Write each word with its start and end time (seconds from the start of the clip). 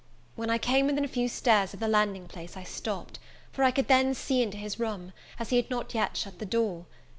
When 0.35 0.49
I 0.49 0.57
came 0.57 0.87
within 0.87 1.05
a 1.05 1.07
few 1.07 1.27
stairs 1.29 1.75
of 1.75 1.79
the 1.79 1.87
landing 1.87 2.27
place 2.27 2.57
I 2.57 2.63
stopped; 2.63 3.19
for 3.51 3.61
I 3.63 3.69
could 3.69 3.87
then 3.87 4.15
see 4.15 4.41
into 4.41 4.57
his 4.57 4.79
room, 4.79 5.13
as 5.37 5.51
he 5.51 5.57
had 5.57 5.69
not 5.69 5.93
yet 5.93 6.17
shut 6.17 6.39
the 6.39 6.45
door. 6.47 6.87